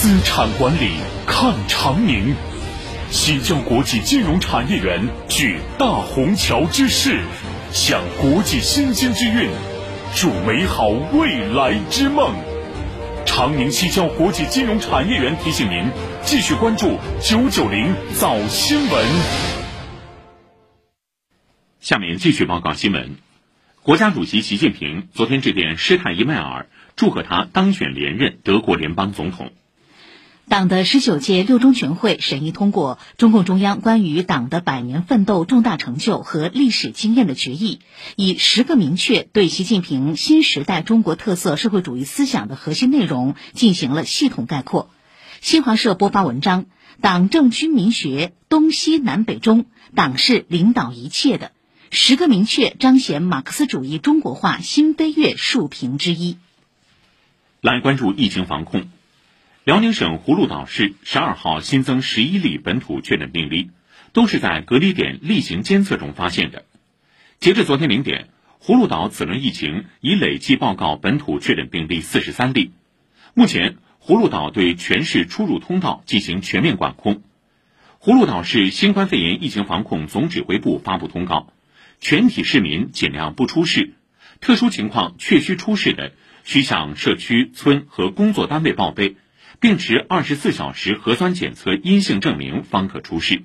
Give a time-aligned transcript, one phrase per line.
[0.00, 0.92] 资产管理
[1.26, 2.32] 看长宁。
[3.10, 7.18] 西郊国际金融产业园聚大虹桥之势，
[7.72, 9.50] 享国际新兴之韵，
[10.14, 12.32] 筑美好未来之梦。
[13.26, 15.90] 长宁西郊国际金融产业园提醒您
[16.22, 19.04] 继续关注九九零早新闻。
[21.80, 23.16] 下面继续报告新闻。
[23.82, 29.50] 国家主席习近平昨天致电施泰因迈尔，祝贺他当选连任德国联邦总统。
[30.48, 37.80] 党的十九届六中全会审议通过中共中央关于党的百年奋斗重大成就和历史经验的决议，
[38.16, 44.88] 以十个明确对习近平新时代中国特色社会主义思想的核心内容进行了系统概括。
[45.42, 46.64] 新华社播发文章：
[47.02, 51.52] 党政军民学，东西南北中，党是领导一切的。
[51.90, 56.38] 十个明确彰显马克思主义中国化新飞跃竖屏之一。
[57.60, 58.88] 来关注疫情防控。
[59.68, 63.70] 辽宁省葫芦岛市十二号新增十一例本土确诊病例，
[64.14, 66.64] 都是在隔离点例行监测中发现的。
[67.38, 68.30] 截至昨天零点，
[68.62, 72.70] 葫芦岛此轮疫情已累计报告本土确诊病例四十三例。
[73.34, 77.20] 目前，葫芦岛对全市出入通道进行全面管控。
[78.00, 81.52] 葫芦岛市新冠肺炎疫情防控总指挥部发布通告，
[82.00, 83.92] 全体市民尽量不出市，
[84.40, 89.16] 特殊情况确需出示的，需向社区村和工作单位报备。
[89.60, 93.42] 并持二十四小时核酸检测阴性证明方可出示。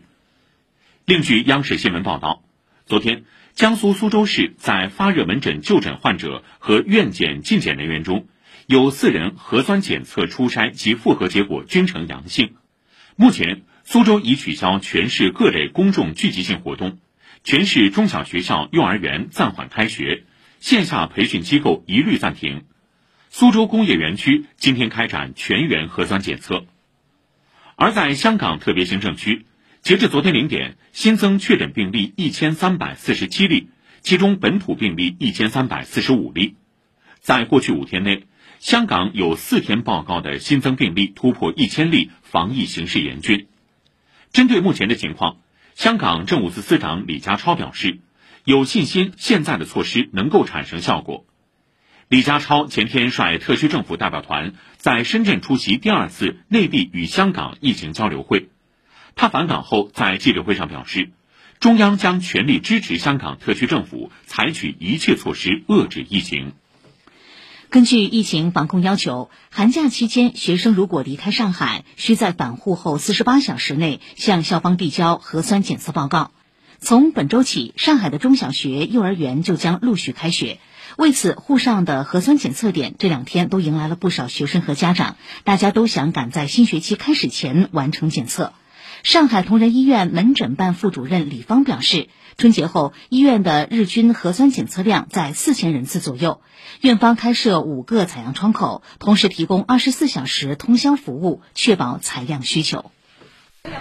[1.05, 2.43] 另据央视新闻报道，
[2.85, 8.27] 昨天江苏苏州市在发热门诊就诊患者和院检进检人员中，
[8.67, 12.55] 有四人核酸检测初筛及复核结果均呈阳性。
[13.15, 16.99] 目前，苏州已取消全市各类公众聚集性活动，
[17.43, 20.23] 全市中小学校、幼儿园暂缓开学，
[20.59, 22.65] 线下培训机构一律暂停。
[23.35, 26.67] 苏州工业园区今天开展全员核酸检测，
[27.75, 29.47] 而在香港特别行政区，
[29.81, 33.69] 截至昨天零点，新增确诊病例一千三百四十七例，
[34.01, 36.57] 其中本土病例一千三百四十五例。
[37.21, 38.27] 在过去五天内，
[38.59, 43.47] 香港有四天报告的新增病例突破一千例，防疫形势严峻。
[44.31, 45.37] 针对目前的情况，
[45.73, 47.97] 香港政务司司长李家超表示，
[48.45, 51.25] 有信心现在的措施能够产生效果。
[52.09, 58.49] 李家超前天率特区政府代表团在深圳出席第二次内地与香港疫情交流会。
[59.15, 61.11] 他返港后在记者会上表示，
[61.59, 66.53] 中央将全力支持香港特区政府采取一切措施遏制疫情。
[67.69, 76.31] 根据疫情防控要求，寒假期间学生如果离开上海，需在返沪后四十八小时内向校方递交核酸检测报告。
[76.79, 80.59] 从本周起，上海的中小学、幼儿园就将陆续开学。
[80.97, 88.53] 为此，沪上的核酸检测点这两天都迎来了不少学生和家长，大家都想赶在新学期开始前完成检测。
[89.01, 96.41] 上海同仁医院门诊办副主任李芳表示，春节后医院的日均核酸检测量在四千人次左右，
[96.79, 102.91] 院方开设五个采样窗口，同时提供二十四小时通宵服务，确保采样需求。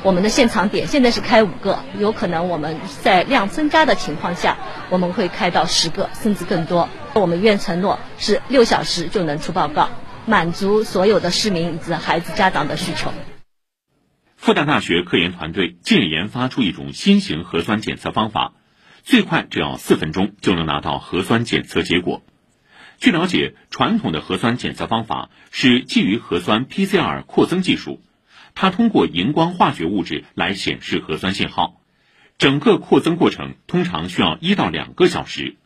[0.05, 4.57] 我们的现场点现在是开五个，有可能我们在量增加的情况下，
[4.91, 6.89] 我们会开到十个甚至更多。
[7.15, 9.91] 我们院承诺是六小时就能出报告，
[10.27, 13.13] 满足所有的市民以及孩子家长的需求。
[14.37, 18.55] 复旦大学科研团队近日研发出一种新型核酸检测方法，
[19.05, 22.23] 最快只要四分钟就能拿到核酸检测结果。
[22.99, 28.01] 据了解，传统的核酸检测方法是基于核酸 PCR 扩增技术。
[28.55, 31.81] 它通过荧光化学物质来显示核酸信号，
[32.39, 35.57] 整个扩增过程通常需要一到两个小时。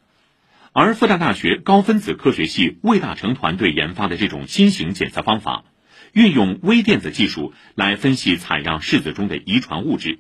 [0.73, 5.65] 而复旦大学高分子科学系魏大成团队研发的这种新型检测方法，
[6.13, 10.19] 运用微电子技术来分析采样拭子中的遗传物质，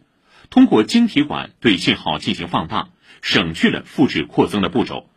[0.48, 2.88] 通过晶体管对信号进行放大，
[3.20, 5.10] 省去了复制扩增的步骤，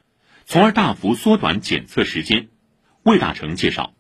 [0.46, 2.50] 从而大幅缩短检测时间。
[3.04, 3.94] 魏大成介绍，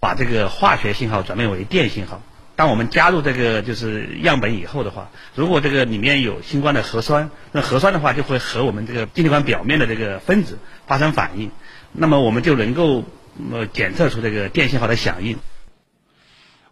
[0.00, 2.22] 把这个化学信号转变为电信号。
[2.60, 11.52] 当我们加入这个就是样本以后的话，如果这个里面有新冠的核酸，那核酸的话就会和我们这个晶体管表面的这个分子发生反应，
[11.92, 13.06] 那么我们就能够
[13.50, 15.38] 呃检测出这个电信号的响应。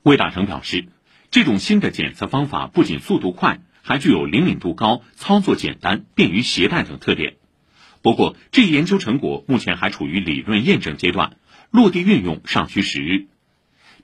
[0.02, 0.88] 魏大成表示，
[1.30, 7.36] 这种新的检测方法不仅速度快，还具有灵敏度高、操作简单、便于携带等特点。
[8.02, 11.38] 不过，这一研究成果目前还处于理论验证阶段，
[11.70, 13.24] 落地运用尚需时日。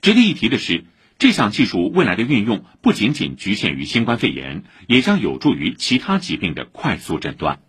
[0.01, 0.85] 值得一提的是。
[1.17, 7.59] 这项技术未来的运用不仅仅局限于新冠肺炎，也将有助于其他疾病的快速诊断。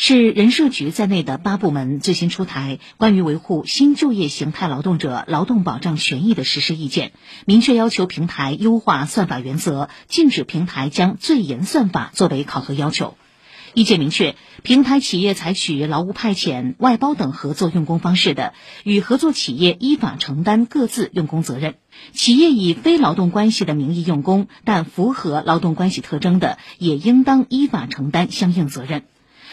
[0.00, 7.12] 是人社局在内的八部门最新出台关于维护新就业形态劳动者劳动保障权益的实施意见，
[7.46, 13.18] 明确要求平台优化算法原则，禁止平台将最严算法作为考核要求。
[13.74, 18.54] 意见明确，平台企业采取劳务派遣、外包等合作用工方式的，
[18.84, 21.72] 与合作企业依法承担各自用工责任；
[22.12, 29.04] 企业以非劳动关系的名义用工，但符合劳动关系特征的，也应当依法承担相应责任。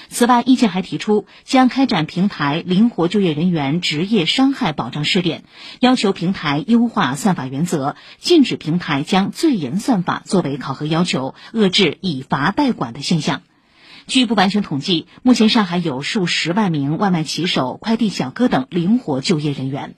[0.08, 5.44] 此外，意见还提出，将开展平台灵活就业人员职业伤害保障试点，
[5.80, 13.42] 要求平台优化算法原则，禁止平台将最严算法作为考核要求，遏制以罚代管的现象。
[14.08, 19.96] 据不完全统计，目前上海有数十万名外卖骑手、快递小哥等灵活就业人员。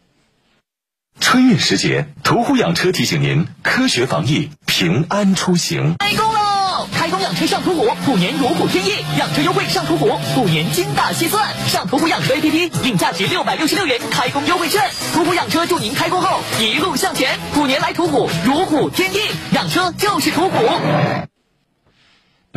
[1.19, 5.95] 春运时节，途虎养车提醒您：科学防疫，平安出行。
[5.97, 6.87] 开工喽！
[6.93, 11.53] 开工养车上途虎，虎年如虎添翼，养车优惠上途虎，虎年精打细算。
[11.67, 14.81] 上途虎养车 APP 领价值六百六十六元开工优惠券，
[15.13, 17.39] 途虎养车祝您开工后一路向前。
[17.53, 19.17] 虎年来途虎，如虎添翼，
[19.53, 20.57] 养车就是途虎。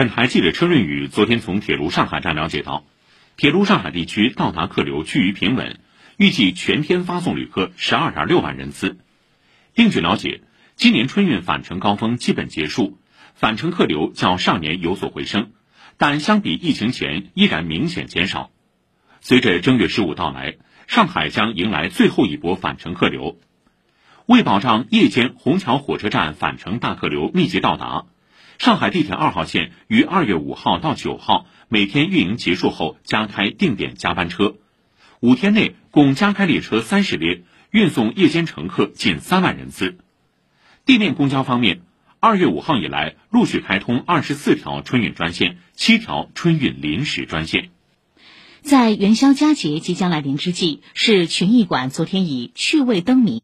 [0.00, 2.86] 本台记者车润宇昨天从铁路上海站了解到，
[3.36, 5.78] 铁路上海地区到达客流趋于平稳，
[6.16, 8.96] 预计全天发送旅客十二点六万人次。
[9.74, 10.40] 另据了解，
[10.74, 12.96] 今年春运返程高峰基本结束，
[13.34, 15.50] 返程客流较上年有所回升，
[15.98, 18.50] 但相比疫情前依然明显减少。
[19.20, 20.56] 随着正月十五到来，
[20.86, 23.38] 上海将迎来最后一波返程客流。
[24.24, 28.06] 为保障夜间虹桥火车站返程大客流密集到达。
[28.60, 34.56] 上海地铁二号线于二月五号到九号每天运营结束后加开定点加班车，
[35.20, 39.96] 五天内共加开列车三十列，运送夜间乘客近三万人次。
[40.84, 41.80] 地面公交方面，
[42.20, 47.70] 二月五号以来陆续开通二十四条春运专线，七条春运临时专线。
[48.60, 53.42] 在元宵佳节即将来临之际，市群艺馆昨天以趣味灯谜。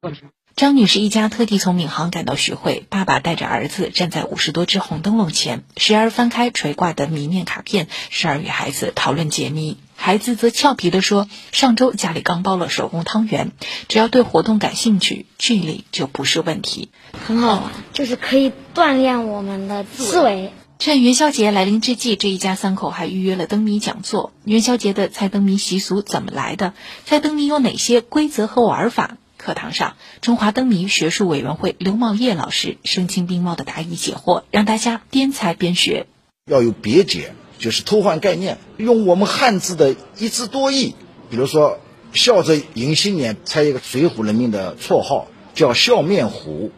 [0.57, 9.77] 张女士一家特地从闵行赶到徐汇，爸爸带着儿子站在五十多只红灯笼前，时而翻开垂挂的谜面卡片，时而与孩子讨论解谜。
[9.97, 13.53] 孩子则俏皮地说：“上周家里刚包了手工汤圆，
[13.89, 16.89] 只要对活动感兴趣，距离就不是问题。”
[17.27, 20.53] 很好玩，就是可以锻炼我们的思维。
[20.79, 24.33] 趁元宵节来临之际，这一家三口还预约了灯谜讲座。
[24.45, 26.73] 元宵节的猜灯谜习俗怎么来的？
[27.05, 29.19] 猜灯谜有哪些规则和玩法？
[29.47, 36.09] 课堂上，中华灯谜学术委员会刘茂业老师声情并茂的答疑解惑，让大家边猜边学。
[36.51, 40.97] 要有别解，就是偷换概念，用我们汉字的一字多义。
[41.31, 41.79] 比如说，
[42.13, 46.73] 笑着迎新年，猜一个水浒人民的绰号叫笑面虎；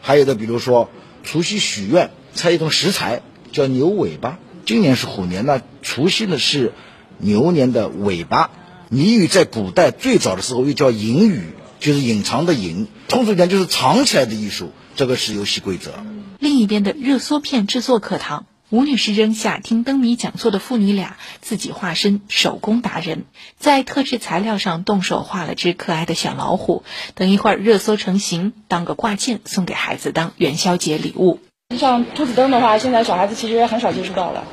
[0.00, 0.88] 还有的，比如说
[1.24, 3.20] 除夕许愿，猜一种食材
[3.52, 4.38] 叫牛尾巴。
[4.64, 6.72] 今年是虎年，那除夕呢是
[7.18, 8.50] 牛年的尾巴。
[8.88, 11.42] 谜语在古代最早的时候又叫隐语。
[11.80, 14.72] 就是隐藏的隐，通俗点就是藏起来的艺术。
[14.96, 15.92] 这个是游戏规则。
[16.40, 23.24] 另一边的热缩片制作课堂，吴女士扔下听灯谜讲座的父女俩，自己化身手工达人，
[23.58, 26.82] 在特制材料上动手画了只可爱的小老虎。
[27.14, 31.38] 等一会儿热缩成型，当个挂件送给孩子当元宵节礼物。
[31.78, 34.44] 像兔子灯的话，现在小孩子其实很少接触到了。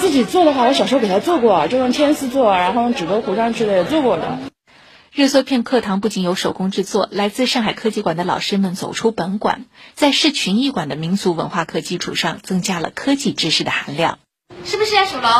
[0.00, 4.38] 自己做的话，我小时候给他做过，就用铅丝做，然后用纸头糊上去的也做过的。
[5.14, 14.18] 热缩片课堂不仅有手工制作，来自上海科技馆的老师们走出本馆，在市群艺馆的民俗文化课基础上，增加了科技知识的含量。
[14.64, 15.30] 是不是啊属龙？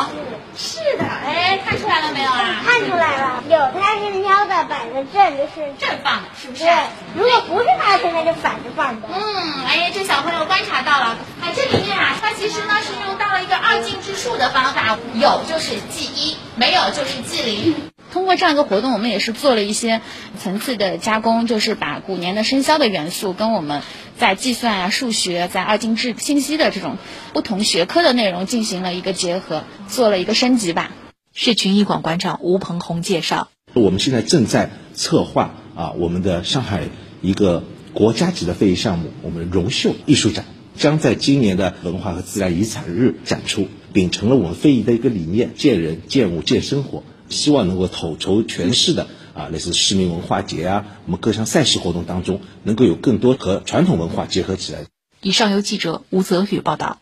[0.57, 1.05] 是的。
[1.05, 2.63] 哎，看出来了没有啊？
[2.65, 6.63] 看出来了，有它是喵的，摆着正就是正放的，是不是？
[6.63, 6.73] 对。
[7.17, 9.09] 如果不是它，现在就反着放的。
[9.13, 11.19] 嗯，哎，这小朋友观察到了。
[11.43, 17.75] 哎，这里面啊，它其实呢是用到了一个二进制数的方法，有就是记一，没有就是记零。
[18.15, 20.01] 通过这样一个活动，我们也是做了一些
[20.41, 23.83] 层次的加工，就是把古年的生肖的元素跟我们
[24.17, 26.97] 在计算啊、数学、在二进制信息的这种
[27.33, 30.93] 不同学科的内容进行了一个结合，做了一个升级吧。
[31.35, 36.85] 市群艺馆馆长吴鹏红介绍，我们现在正在策划啊，我们的上海
[37.21, 40.45] 一个国家级的非遗项目，我们荣绣艺术展
[40.77, 47.03] 将在今年的文化和自然遗产日展出，秉承了我们非遗的一个理念：见人、见物、见生活。
[47.29, 54.87] 希望能够统筹全市的啊，类似市民文化节啊，我们各项赛事活动当中，能够有更多和传统文化结合起来。
[55.21, 57.01] 以上由记者吴泽宇报道。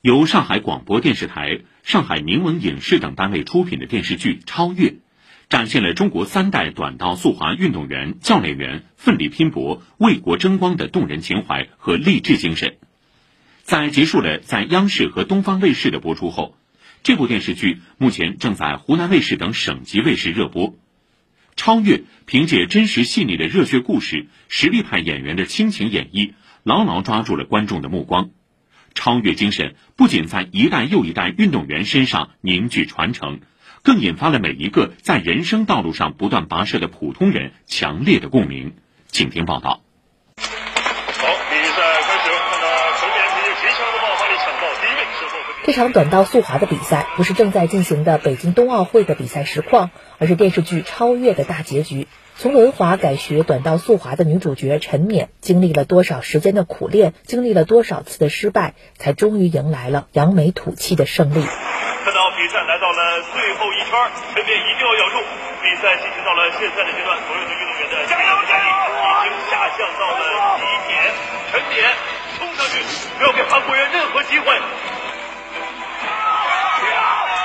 [0.00, 4.88] 由上海广播电视台、上海明文影视等单位出品的电视剧《超越》，
[5.48, 12.78] 展现了中国三代短道速滑运动员、教练员奋力拼搏、为国争光的动人情怀和励志精神。
[13.62, 16.54] 在结束了在央视和东方卫视的播出后。
[17.02, 20.76] 这部电视剧目前正在湖南卫视等省级卫视热播。
[21.56, 26.32] 超越凭借真实细腻的热血故事、实力派演员的倾情演绎，
[26.62, 28.30] 牢牢抓住了观众的目光。
[28.94, 33.40] 超越精神不仅在一代又一代运动员身上凝聚传承，
[33.82, 38.74] 更引发了每一个在人生道路上不断跋涉的普通人强烈的共鸣。
[39.08, 39.82] 请听报道。
[45.64, 52.08] 这场短道速滑的比赛不是正在进行的北京冬奥会的比赛实况，而是电视剧《超越》的大结局。
[52.34, 61.46] 从轮滑改学短道速滑的女主角陈冕，经历了多少时间的苦练，经历了多少次的失败，才终于迎来了扬眉吐气的胜利。
[61.46, 63.94] 看到比赛来到了最后一圈，
[64.34, 65.22] 陈冕一定要咬住。
[65.62, 68.66] 比赛进行到了现在的阶段，所有的运动员的加油加油
[68.98, 71.06] 已经下降到了极点。
[71.54, 71.86] 陈冕
[72.34, 72.82] 冲上去，
[73.14, 74.58] 不要给韩国人任何机会。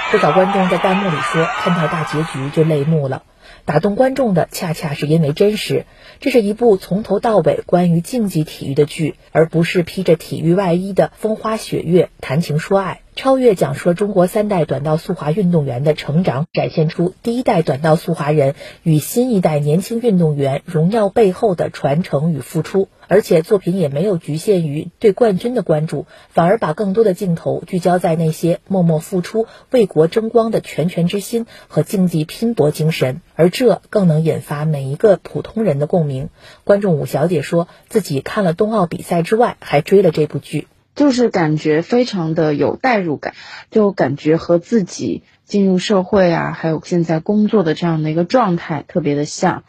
[0.09, 3.23] 不少观众在弹幕里说，看到大结局就泪目了。
[3.65, 5.85] 打动观众的，恰恰是因为真实。
[6.21, 13.01] 这是一部从头到尾关于竞技体育的剧，而不是披着体育外衣的风花雪月谈情说爱。
[13.17, 22.89] 超越讲述了中国三代短道速滑运动员的成长，展现出第一代短道速滑人与新一代年轻运动员荣耀背后的传承与付出。
[23.09, 36.29] 而且作品也没有局限于对冠军的关注，反而把更多的镜头聚焦在那些默默付出、为国争光的拳拳之心和竞技拼搏精神，而这更能引发每一个普通人的共鸣。
[36.65, 43.33] 观众武小姐说自己看了冬奥比赛之外，还追了这部剧，就是感觉非常的有代入感，
[43.71, 49.63] 就感觉和自己进入社会啊，还有现在工作的这样的一个状态特别的像。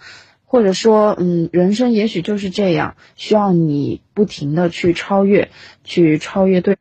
[0.47, 5.51] 或者说，嗯，人生也许就是这样，需要你不停的去超越，
[5.85, 6.79] 去超越对。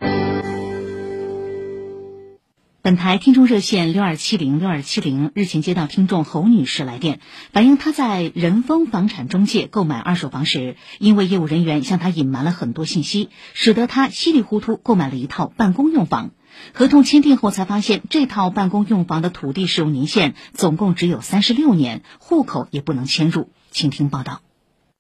[2.88, 7.20] 本台听众热线六二七零六二七零日前接到听众侯女士来电，
[7.52, 16.32] 反映她在仁丰房产中介购买二手房时，因为业务人员向她隐瞒了很多信息，使得她稀里糊涂购买了一套办公用房。
[16.74, 23.50] 合同签订后才发现，这套办公用房的土地使用年限总共只有三十六年，户口也不能迁入。
[23.70, 24.47] 请听报道。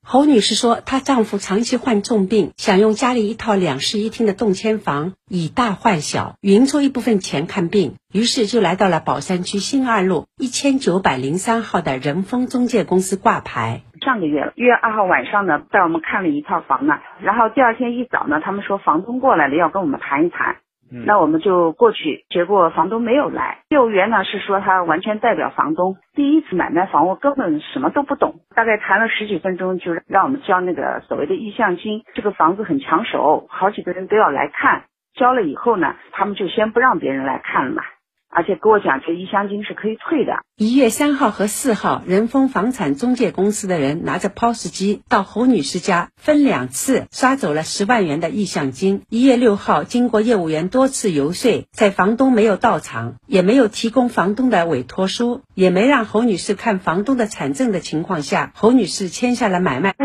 [0.09, 13.81] 侯女士说，她丈夫长期患重病，想用家里一套两室一厅的动迁房以大换小，匀出一部分钱看病，于是就来到了宝山区新二路一千九百零三号的仁丰中介公司挂牌。
[13.99, 20.55] 上个月一月二号晚上呢，带我们看了一套房呢，然后第二天一早呢，他们说房东过来了，要跟我们谈一谈。
[20.89, 23.59] 那我们就过去，结果房东没有来。
[23.69, 28.35] 业务员呢是说他完全代表房东，第一次买卖房屋根本什么都不懂。
[28.55, 32.03] 大概谈了十几分钟，就让我们交那个所谓的意向金。
[32.13, 34.83] 这个房子很抢手，好几个人都要来看。
[35.15, 37.83] 交了以后呢，他们就先不让别人来看了嘛。
[38.29, 40.33] 而且跟我讲，这意向金是可以退的。
[40.57, 49.01] 一月三号和四号，仁丰房产中介公司的人拿着 POS 机到侯女士家，分两次刷走了十万元的意向金。
[49.09, 59.95] 一月六号，经过业务员多次游说，在房东没有到场，也没有提供房东的委托书，也没让侯女士看房东的产证的情况下，侯女士签下了买卖。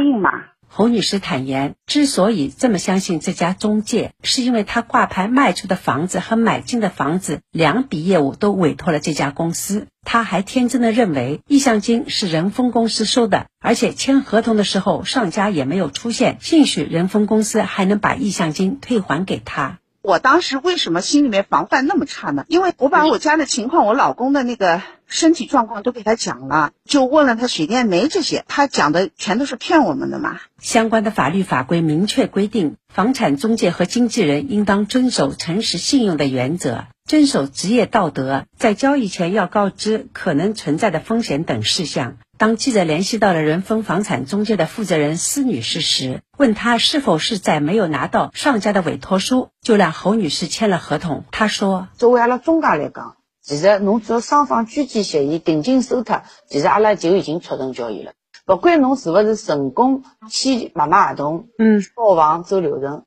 [0.74, 9.86] 侯女士坦言，之所以这么相信这家中介，是因为她挂牌卖出的房子和买进的房子两笔业务都委托了这家公司。
[10.02, 19.78] 她还天真的认为意向金是仁丰公司收的，而且签合同的时候上家也没有出现，兴许仁丰公司还能把意向金退还给她。
[20.00, 22.46] 我当时为什么心里面防范那么差呢？
[22.48, 24.80] 因为我把我家的情况，我老公的那个
[25.12, 30.40] 身体状况都给他讲了，就问了他水电煤这些，他讲的全都是骗我们的嘛。
[30.58, 42.16] 相关的法律法规明确规定，房产中介和经纪人应当遵守诚实信用的原则，遵守职业道德，在交易前要告知可能存在的风险等事项。
[42.38, 51.24] 当记者联系到了仁丰房产中介的负责人施女士时，问她是否是在没有拿到上家的委托书，就让侯女士签了合同。
[51.30, 58.12] 她说：“作为阿拉中介来讲，其实侬只要双方居间协议定金收脱，其实阿拉就已经促成交易了。
[58.44, 63.04] 不管侬是不是成功签买卖合同，嗯，交房走流程，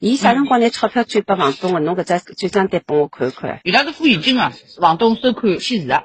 [0.00, 1.80] 伊啥辰光拿钞票转拨房东的？
[1.80, 3.60] 侬搿只转账单帮我看看。
[3.64, 6.04] 伊拉是付现金啊，房东收款签字的。”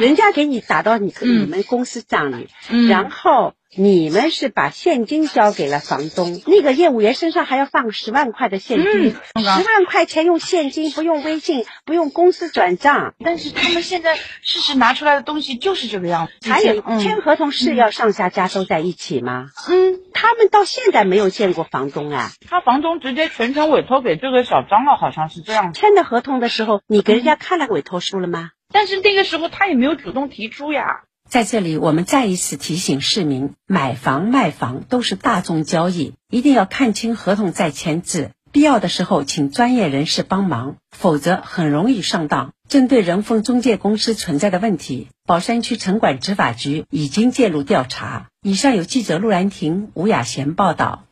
[0.00, 2.48] 人家给你打到你你们公司账里，
[2.88, 13.14] 然后你们是把现金交给了房东，那个业务员身上还要放十万块的现金，十万块钱用现金，不用微信，不用公司转账。
[13.24, 16.50] 但是他们现在事实拿出来的东西就是这个样子。
[16.50, 19.46] 还有签合同是要上下家都在一起吗？
[19.68, 22.30] 嗯，他他们到现在没有见过房东啊。
[22.48, 25.72] 他房东直接全权委托给这个小张了，好像是这样。
[25.72, 28.52] 签的合同的时候，你给人家看了委托书了吗？
[28.72, 31.02] 但是那个时候他也没有主动提出呀。
[31.30, 38.32] 在这里，我们再一次提醒市民：买房卖房都是大众交易，一定要看清合同再签字。
[38.50, 42.52] 必要的时候，请专业人士帮忙，否则很容易上当。
[42.68, 48.26] 针对仁丰中介公司存在的问题，宝山区城管执法局已经介入调查。
[48.42, 51.04] 以上由记者陆兰婷、吴雅贤报道。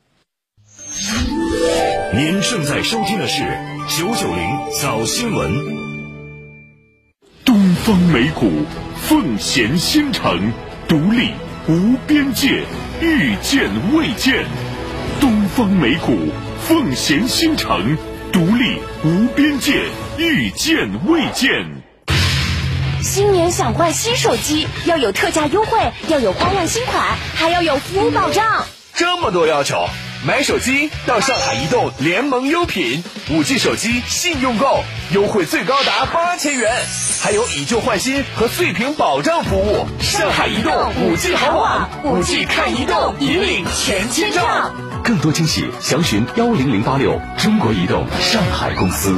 [2.12, 3.44] 您正在收听的是
[3.96, 5.52] 九九零早新闻。
[7.44, 8.50] 东方美谷，
[9.06, 10.52] 奉贤新城，
[10.86, 11.30] 独立
[11.66, 12.62] 无边界，
[13.00, 14.44] 遇见未见。
[15.20, 16.18] 东方美谷。
[16.66, 17.96] 奉贤新城，
[18.32, 19.84] 独立无边界，
[20.18, 21.48] 遇见未见。
[23.00, 25.78] 新年想换新手机，要有特价优惠，
[26.08, 28.66] 要有花样新款，还要有服务保障。
[28.94, 29.88] 这么多要求，
[30.26, 34.82] 买手机到上海移动联盟优品，五 G 手机信用购，
[35.12, 36.72] 优惠最高达八千元，
[37.22, 39.86] 还有以旧换新和碎屏保障服务。
[40.00, 44.72] 上海移动五 G 好网，五 G 看移动，引领全千兆。
[45.04, 49.16] 更多惊喜，详询幺零零八六中国移动上海公司。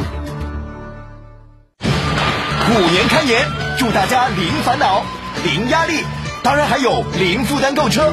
[1.80, 5.02] 虎年开年，祝大家零烦恼、
[5.45, 6.04] 零压力，
[6.42, 8.12] 当然还有零负担购车。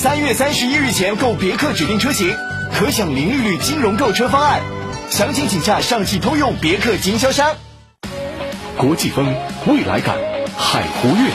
[0.00, 2.32] 三月三十一日前购别克指定车型，
[2.72, 4.60] 可享零利率金融购车方案。
[5.10, 7.56] 详情请洽上汽通用别克经销商。
[8.76, 9.26] 国际风，
[9.66, 10.16] 未来感，
[10.56, 11.32] 海湖悦，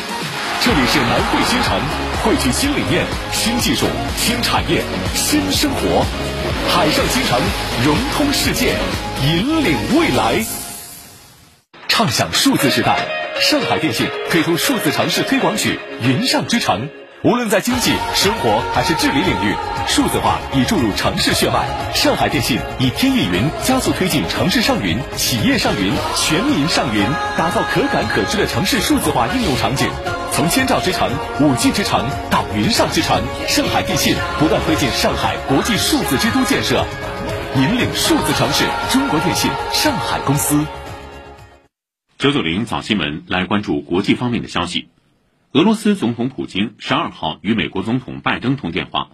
[0.61, 1.77] 这里是南汇新城。
[2.23, 4.81] 汇聚新理念、新技术、新产业、
[5.13, 6.05] 新生活，
[6.69, 7.41] 海上新城
[7.83, 8.75] 融通世界，
[9.25, 10.45] 引领未来，
[11.89, 13.09] 畅享数字时代。
[13.41, 15.77] 上海电信推出数字城市推广曲
[16.07, 16.87] 《云上之城》，
[17.23, 19.55] 无论在经济、生活还是治理领域，
[19.87, 21.65] 数字化已注入城市血脉。
[21.93, 27.01] 上海电信以天翼云加速推进城市上云、企业上云、全民上云，
[27.37, 29.89] 打造可感可知的城市数字化应用场景。
[30.33, 36.85] 从千兆之城、五 G 之城到云上之城，上海电信不断推进上海国际数字之都建设，
[37.55, 38.65] 引领数字城市。
[38.89, 40.65] 中国电信上海公司。
[42.17, 44.89] 九九零早新闻来关注国际方面的消息。
[45.53, 49.11] 俄罗斯总统普京十二号与美国总统拜登通电话，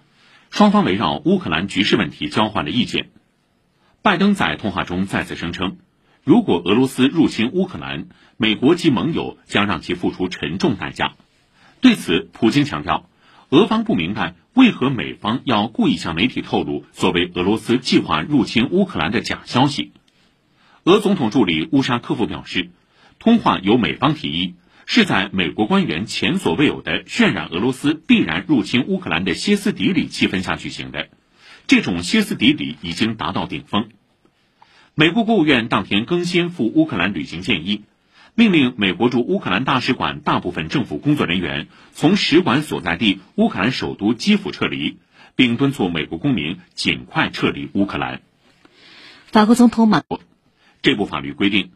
[0.50, 3.10] 双方围绕乌克兰局势问题交换了意见。
[4.02, 5.80] 拜登在通话中再次声称。
[6.24, 11.16] 如果俄罗斯入侵乌克兰，美国及盟友将让其付出沉重代价。
[11.82, 13.10] 对此，普京强调，
[13.50, 19.92] 俄方不明白为何美方要故意向媒体透露所谓俄罗斯计划入侵乌克兰的假消息。
[20.86, 22.70] 俄总统助理乌沙科夫表示，
[23.20, 24.56] 通话由美方提议，
[24.92, 31.10] 是在美国官员前所未有的渲染俄罗斯必然入侵乌克兰的歇斯底里气氛下举行的，
[31.68, 33.90] 这种歇斯底里已经达到顶峰。
[34.96, 37.84] 美国国务院当天更新赴乌克兰旅行建议，
[38.34, 44.98] 命令美国驻乌克兰大使馆大部分政府工作人员从使馆所在地乌克兰首都基辅撤离，
[45.36, 48.24] 并敦促美国公民尽快撤离乌克兰。
[49.28, 50.02] 法国总统马
[50.82, 51.70] 这部法律规定，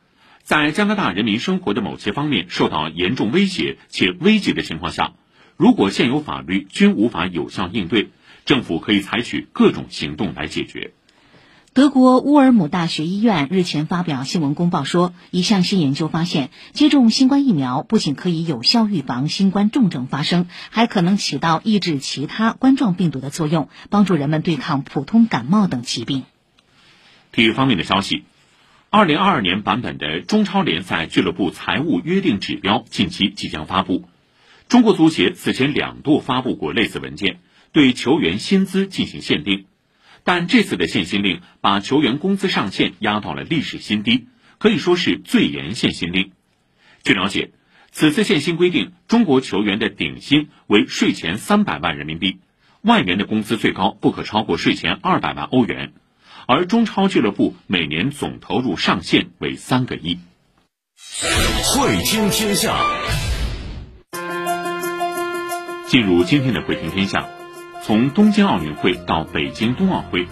[0.44, 5.14] 在加拿大人民生活的某些方面受到严重威胁且危急的情况下，
[5.56, 8.10] 如果现有法律均无法有效应对，
[8.44, 10.92] 政府可以采取各种行动来解决。
[11.72, 26.24] 德国乌尔姆大学医院日前发表新闻公报说，一项新研究发现，接种新冠疫苗不仅可以有效预防新冠重症发生，还可能起到抑制其他冠状病毒的作用，帮助人们对抗普通感冒等疾病。
[27.32, 28.24] 体育方面的消息，
[28.96, 34.08] 二零二二年版本的中超联赛俱乐部财务约定指标近期即将发布。
[34.70, 37.40] 中国足协此前两度发布过类似文件，
[37.72, 39.66] 对球员薪资进行限定。
[40.24, 44.28] 但这次的限薪令把球员工资上限压到了历史新低，
[44.60, 46.32] 可以说是最严限薪令。
[47.04, 47.50] 据了解，
[47.90, 52.38] 此次限薪规定，中国球员的顶薪为税前三百万人民币，
[52.84, 55.94] 外援的工资最高不可超过税前二百万欧元，
[56.48, 60.20] 而中超俱乐部每年总投入上限为三个亿。
[61.66, 62.76] 会听天下，
[65.88, 67.28] 进入今天的会听天下。
[67.84, 70.28] 从东京奥运会到北京冬奥会，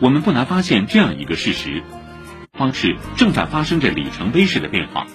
[0.00, 1.82] 我们不难发现这样一个事实：
[2.52, 5.06] 方式正在发生着里程碑式的变化。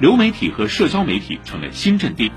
[0.00, 2.30] 流媒体和社交媒体成了新阵地。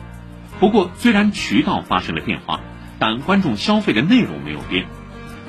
[0.60, 2.60] 不过，虽然渠道发生了变化，
[2.98, 4.88] 但观众消费的内容没有变。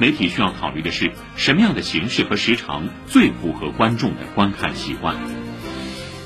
[0.03, 5.15] 媒体需要考虑的是，什么样的形式和时长最符合观众的观看习惯？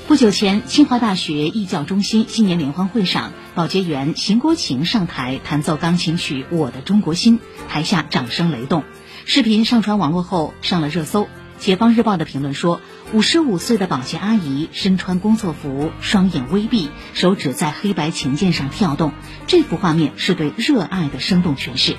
[0.08, 8.82] 不久前，清华大学艺教中心新年联欢会上，保洁员邢国琴上台弹奏钢琴曲《我的中国心》，台下掌声雷动。
[9.26, 11.28] 视频上传网络后上了热搜。
[11.58, 12.80] 解放日报的评论说，
[13.12, 19.12] 五十五岁的保洁阿姨身穿工作服，双眼微闭，手指在黑白琴键上跳动。
[19.46, 21.98] 这幅画面是对热爱的生动诠释。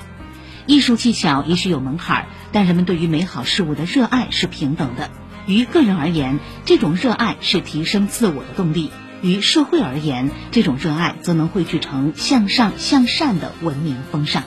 [0.68, 5.10] 艺术技巧也许有门槛，但人们对于美好事物的热爱是平等的。
[5.46, 8.90] 于个人而言，这种热爱是提升自我的动力；
[9.22, 14.42] 于社会而言，这种热爱则能汇聚成向上向善的文明风尚。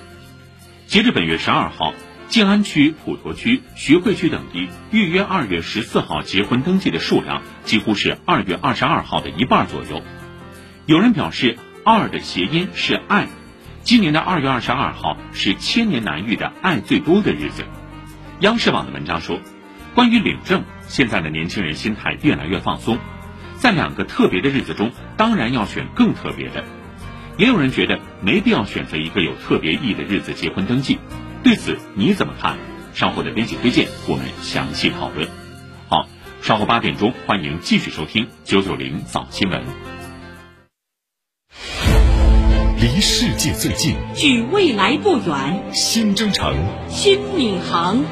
[0.86, 1.96] 截至本月十二号，
[2.28, 10.04] 静安区、普陀区、徐汇区等地预约二月十四号结婚登记的数量，几乎是二月二十二号的一半左右。
[10.86, 13.28] 有人表示，“二”的谐音是“爱”，
[13.84, 17.65] 今年的二月二十二号是千年难遇的爱最多的日子。
[18.39, 19.39] 央视网的文章说。
[19.94, 22.98] 关于领证，现在的年轻人心态越来越放松，
[23.58, 26.63] 在两个特别的日子中，当然要选更特别的。
[27.38, 30.98] 也有人觉得没必要选择一个有特别意义的日子结婚登记，
[31.44, 32.58] 对此你怎么看？
[32.94, 35.28] 稍后的编辑推荐，我们详细讨论。
[35.89, 36.08] 好，
[36.41, 39.62] 稍后八点钟，欢迎继续收听九九零早新闻。
[42.82, 46.56] 离世界最近，距未来不远，新征程，
[46.89, 48.04] 新闵行。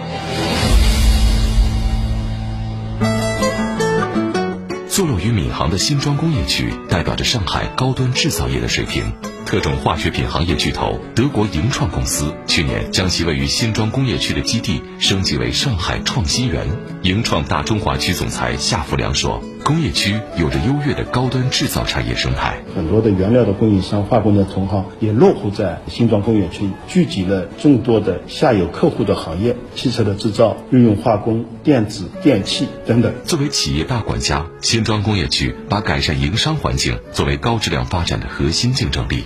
[4.87, 9.11] 坐落于闵行的新庄工业区，代表着上海高端制造业的水平。
[9.49, 16.67] 特种化学品行业巨头德国盈创公司去年将其位于新庄工业区的基地升级为上海创新园。
[17.01, 19.41] 盈创大中华区总裁夏福良说。
[19.63, 33.13] 工业区有着优越的高端制造产业生态，很多的原料的供应商、化工的同行也落户在新庄工业区，聚集了众多的下游客户的行业，汽车的制造、日用化工、电子、电器等等。
[33.25, 39.25] 作为企业大管家，新庄工业区把改善营商环境作为高质量发展的核心竞争力。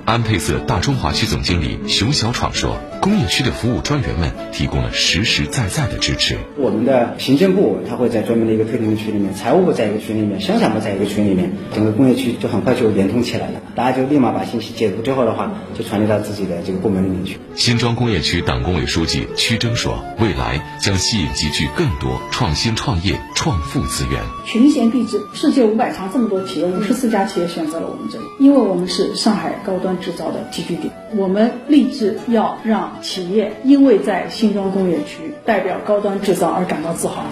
[0.05, 6.37] 安配色大中华区总经理熊小闯说：“工业区的服务专员们提供了实实在在的支持。
[6.57, 13.61] 我们的行政部他会在专门的一个特定的区里面，财务部在一个群里面，生产部在一个群里面，整个工业区就很快就联通起来了。
[13.75, 24.21] 大家就立马把信息解读之后的话，就传递到自己的这个部门里面去。”新庄工业区党工委书记屈征说：“未来将吸引集聚更多创新创业创富资源。
[24.45, 37.25] 群贤毕至，世界五百强这么多企业，五十四家企业选择了我们这里，因为我们是上海高端。”制造的集聚地，我们立志要让企业因为在新庄工业区代表高端制造而感到自豪。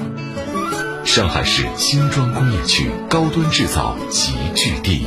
[1.06, 5.06] 上海市新庄工业区高端制造集聚地，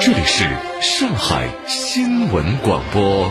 [0.00, 0.44] 这里是
[0.80, 3.30] 上海新闻广播。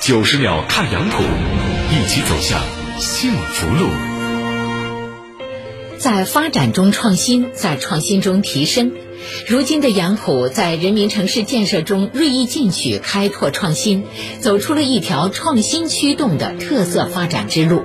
[0.00, 1.22] 九十秒看杨浦，
[1.92, 2.60] 一起走向
[2.98, 4.11] 幸福路。
[6.02, 8.90] 在发展中创新，在创新中提升。
[9.46, 14.02] 如今的杨浦在人民城市建设中锐意进取、开拓创新，
[14.40, 17.84] 走出了一条创新驱动的特色发展之路。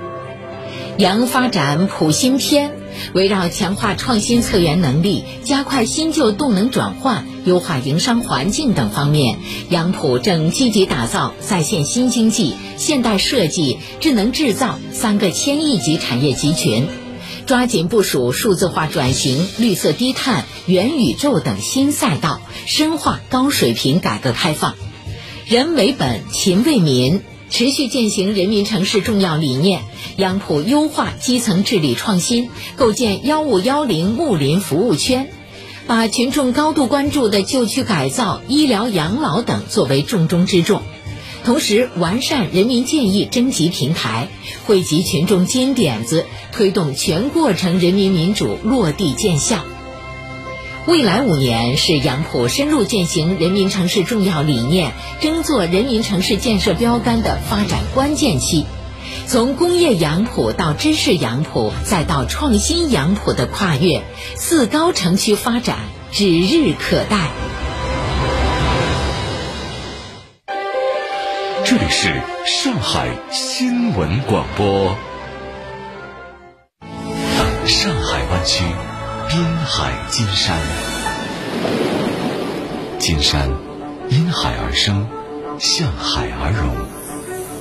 [0.96, 2.72] 杨发展普新篇，
[3.14, 9.38] 围绕强化创新策源能力、加快新旧动能转换、优化营商环境等方面，
[9.70, 16.88] 杨浦正积极打造在线新经济、现代设计、智能制造三个千亿级产业集群。
[17.48, 24.74] 抓紧部署数字化转型、绿色低碳、元宇宙等新赛道，深化高水平改革开放。
[25.46, 29.80] 人为本，勤为民，持续践行人民城市重要理念。
[30.18, 35.30] 杨浦优化基层治理创新，构建“幺五幺零”睦邻服务圈，
[35.86, 40.82] 把群众高度关注的旧区改造、医疗养老等作为重中之重。
[41.48, 44.28] 同时，完善人民建议征集平台，
[44.66, 49.64] 汇集群众金点子，推动全过程人民民主落地见效。
[50.86, 58.66] 未来五年是杨浦深入践行人民城市重要理念、争做人民城市建设标杆的发展关键期。
[59.26, 64.02] 从工业杨浦到知识杨浦，再到创新杨浦的跨越，
[64.36, 65.78] 四高城区发展
[66.12, 67.30] 指日可待。
[71.68, 72.08] 这里是
[72.46, 74.96] 上海新闻广播。
[77.66, 78.64] 上海湾区
[79.28, 80.58] 滨海金山，
[82.98, 83.50] 金山
[84.08, 85.06] 因海而生，
[85.58, 86.74] 向海而融。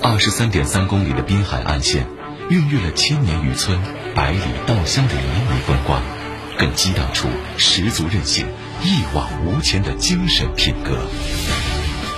[0.01, 2.07] 二十三点三公里的滨海岸线，
[2.49, 3.77] 孕育了千年渔村、
[4.15, 6.01] 百里稻香的旖旎风光，
[6.57, 8.45] 更激荡出十足韧性、
[8.83, 10.97] 一往无前的精神品格。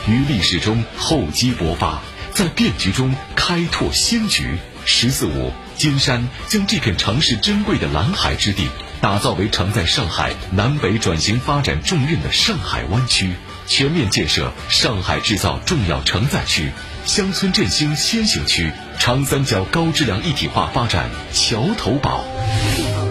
[0.09, 2.01] 于历史中厚积薄发，
[2.33, 8.67] 在变局中开拓新局，十四五，金山将这片城市珍贵的蓝海之地
[9.01, 13.33] 打造为承载上海南北转型发展重任的上海湾区，
[13.67, 16.71] 全面建设上海制造重要承载区、
[17.05, 22.25] 乡村振兴先行区、长三角高质量一体化发展桥头堡。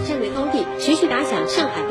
[0.07, 1.88] 战略高地，持续打响上海。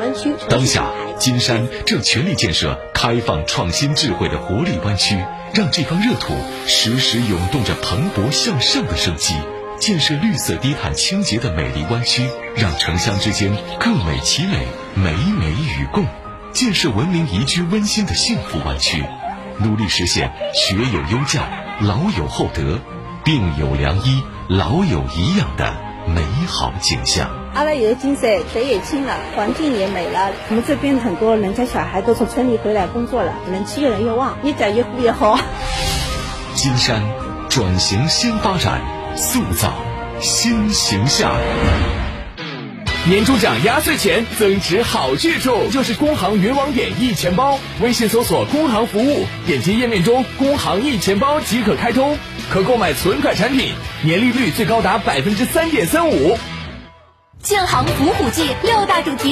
[0.49, 5.17] 当下，金山正全力建设开放、创新、智慧的活力湾区，
[5.53, 6.33] 让这方热土
[6.67, 9.35] 时时涌动着蓬勃向上的生机。
[9.79, 12.27] 建设绿色低碳清洁的美丽湾区，
[12.57, 16.03] 让城乡之间各美其美，美美与共；
[16.51, 19.05] 建设文明宜居温馨的幸福湾区，
[19.59, 21.41] 努力实现学有优教、
[21.79, 22.79] 老有厚德、
[23.23, 25.73] 病有良医、老有颐养的
[26.07, 27.29] 美好景象。
[27.53, 30.31] 阿拉有金山，水也清了，环境也美了。
[30.49, 35.39] 我们这边很多人家小孩都从村里回来工作了，人气越来越旺，越长越富越好。
[36.55, 37.01] 金山
[37.49, 38.81] 转型新发展。
[39.15, 39.73] 塑造
[40.21, 41.35] 新形象。
[43.09, 47.57] 年终奖压岁钱增值好去处，就是工行云网点一钱包。
[47.81, 52.17] 微信搜索“工行服务”，点击页面中“工行一钱包”即可开通，
[52.49, 56.37] 可购买存款产品，年利率最高达百分之三点三五。
[57.41, 59.27] 建行伏虎记六大主题。